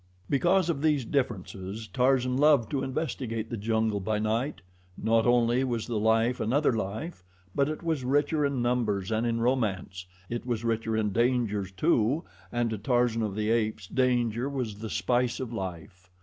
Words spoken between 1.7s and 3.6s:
Tarzan loved to investigate the